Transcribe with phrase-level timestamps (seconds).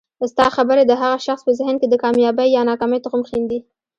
[0.31, 3.59] ستا خبري د هغه شخص په ذهن کي د کامیابۍ یا ناکامۍ تخم ښیندي